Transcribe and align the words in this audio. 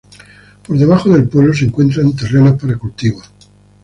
Por 0.65 0.79
debajo 0.79 1.09
del 1.09 1.29
pueblo 1.29 1.53
se 1.53 1.65
encuentran 1.65 2.15
terrenos 2.15 2.59
para 2.59 2.75
cultivos. 2.75 3.29